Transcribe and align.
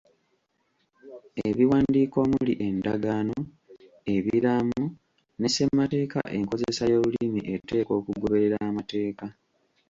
Ebiwandiiko 1.47 2.17
omuli 2.25 2.53
endagaano, 2.67 3.37
ebiraamo 4.15 4.83
ne 5.39 5.47
ssemateeka 5.49 6.19
enkozesa 6.37 6.83
y'olulimi 6.91 7.39
eteekwa 7.55 7.93
okugoberera 7.99 8.57
amateeka. 8.69 9.25